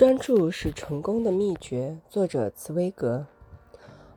[0.00, 1.94] 专注是成功的秘诀。
[2.08, 3.26] 作者：茨威格。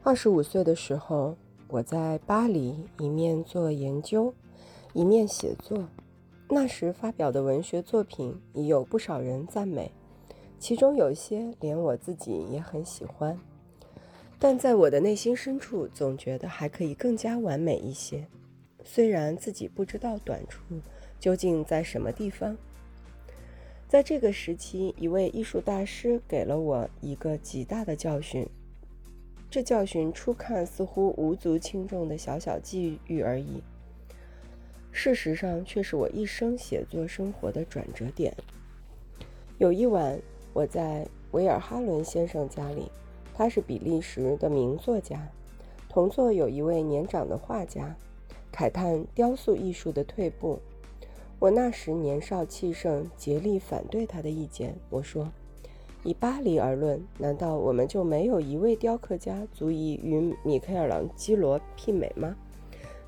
[0.02, 1.36] 二十五岁的时候，
[1.67, 4.33] 我在巴黎一面做研究，
[4.93, 5.85] 一面写作。
[6.47, 9.91] 那时发表的文学作品已有不少人赞美，
[10.57, 13.38] 其中有些连我自己也很喜欢。
[14.40, 18.26] 但在我的内心深处，总觉得还可以更加完美一些。
[18.86, 20.62] 虽然自己不知道短处
[21.20, 22.55] 究竟在什么地方。
[23.94, 28.44] 在这个时期，一位艺术大师给了我一个极大的教训。
[29.52, 33.62] 这教训初看似乎无足轻重的小小际遇而已，
[34.91, 38.35] 事实上却是我一生写作生活的转折点。
[39.59, 40.20] 有一晚，
[40.54, 42.91] 我在维尔哈伦先生家里，
[43.32, 45.21] 他是比利时的名作家，
[45.88, 47.96] 同座有一位年长的画家，
[48.52, 50.60] 慨叹雕塑艺术的退步。
[51.44, 54.74] 我那时年少气盛，竭力反对他的意见。
[54.90, 55.30] 我说
[56.02, 62.34] ：“以巴黎而论，难道我们就没有一位雕刻家足以与米开朗基罗媲美吗？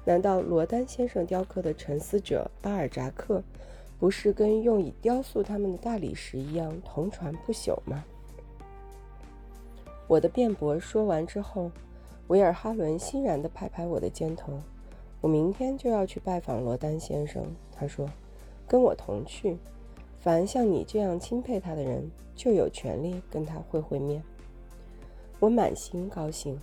[0.03, 3.41] 难道罗丹先生雕刻的《沉思者》巴尔扎克，
[3.97, 8.03] 不是跟用以雕塑他们的大理石一样同传不朽吗？”
[10.07, 11.71] 我的辩驳说完之后，
[12.27, 14.59] 维尔哈伦欣然地拍拍我的肩头
[15.23, 18.05] ：“我明天就要去拜访罗丹先生。”他说。
[18.67, 19.57] 跟我同去，
[20.19, 24.23] 凡像你这样钦佩他的人，就有权利跟他会会面。
[25.39, 26.59] 我满心高兴，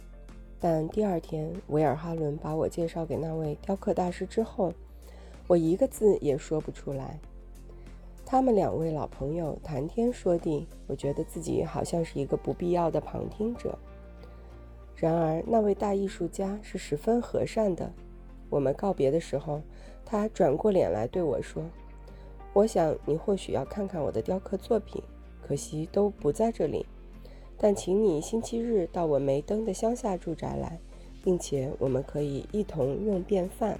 [0.58, 4.72] 但第二天维尔哈伦把我介绍给那位雕刻大师之后，
[5.46, 7.18] 我一个字也说不出来。
[8.24, 13.78] 他们两位老朋友谈天说地，我觉得自己好像是一个不必要的旁听者。
[14.96, 17.92] 然而那位大艺术家是十分和善的。
[18.48, 19.60] 我们告别的时候，
[20.04, 21.62] 他转过脸来对我说。
[22.54, 25.02] 我想你或许要看看我的雕刻作品，
[25.40, 26.84] 可惜都不在这里。
[27.58, 30.78] 但请你星期日到我没灯的乡下住宅来，
[31.22, 33.78] 并且我们可以一同用便饭。